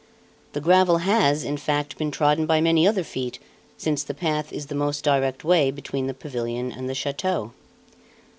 [0.53, 3.37] The gravel has, in fact, been trodden by many other feet,
[3.77, 7.51] since the path is the most direct way between the pavilion and the chateau.